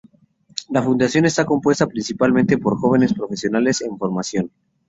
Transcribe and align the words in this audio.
La 0.69 0.81
Fundación 0.81 1.25
está 1.25 1.45
compuesta 1.45 1.85
principalmente 1.85 2.57
por 2.57 2.75
jóvenes 2.79 3.13
profesionales 3.13 3.81
o 3.83 3.91
en 3.91 3.99
formación. 3.99 4.51